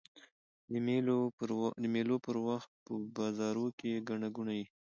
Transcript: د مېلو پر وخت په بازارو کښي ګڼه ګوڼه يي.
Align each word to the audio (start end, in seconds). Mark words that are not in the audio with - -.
د 1.83 1.85
مېلو 1.93 2.15
پر 2.25 2.35
وخت 2.47 2.69
په 2.85 2.93
بازارو 3.15 3.65
کښي 3.79 3.91
ګڼه 4.07 4.29
ګوڼه 4.35 4.53
يي. 4.59 4.65